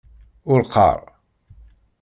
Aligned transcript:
Ur 0.51 0.61
qqar. 0.71 0.99